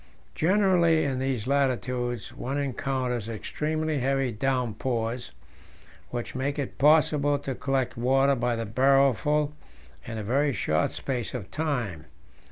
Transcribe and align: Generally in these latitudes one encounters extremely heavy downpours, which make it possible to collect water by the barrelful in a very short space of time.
Generally 0.33 1.03
in 1.03 1.19
these 1.19 1.45
latitudes 1.45 2.35
one 2.35 2.57
encounters 2.57 3.29
extremely 3.29 3.99
heavy 3.99 4.31
downpours, 4.31 5.31
which 6.09 6.33
make 6.33 6.57
it 6.57 6.79
possible 6.79 7.37
to 7.37 7.53
collect 7.53 7.95
water 7.95 8.33
by 8.33 8.55
the 8.55 8.65
barrelful 8.65 9.53
in 10.03 10.17
a 10.17 10.23
very 10.23 10.53
short 10.53 10.89
space 10.89 11.35
of 11.35 11.51
time. 11.51 12.05